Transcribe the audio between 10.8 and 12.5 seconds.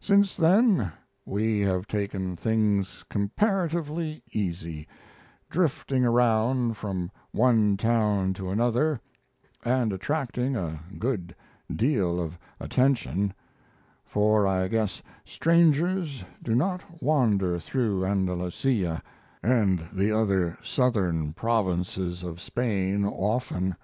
good deal of